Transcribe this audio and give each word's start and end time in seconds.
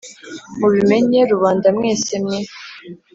mubimenye, 0.59 1.19
rubanda 1.31 1.67
mwese 1.77 2.13
mwe! 2.23 2.39